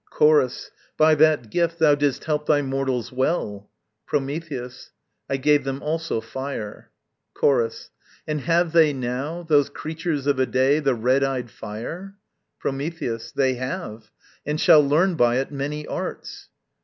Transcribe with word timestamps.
Chorus. 0.09 0.71
By 0.97 1.13
that 1.13 1.51
gift 1.51 1.77
thou 1.77 1.93
didst 1.93 2.23
help 2.23 2.47
thy 2.47 2.63
mortals 2.63 3.11
well. 3.11 3.69
Prometheus. 4.07 4.89
I 5.29 5.37
gave 5.37 5.63
them 5.63 5.83
also 5.83 6.21
fire. 6.21 6.89
Chorus. 7.35 7.91
And 8.27 8.41
have 8.41 8.71
they 8.71 8.93
now, 8.93 9.43
Those 9.43 9.69
creatures 9.69 10.25
of 10.25 10.39
a 10.39 10.47
day, 10.47 10.79
the 10.79 10.95
red 10.95 11.23
eyed 11.23 11.51
fire? 11.51 12.15
Prometheus. 12.57 13.31
They 13.31 13.53
have: 13.57 14.09
and 14.43 14.59
shall 14.59 14.81
learn 14.81 15.13
by 15.13 15.35
it 15.37 15.51
many 15.51 15.85
arts. 15.85 16.49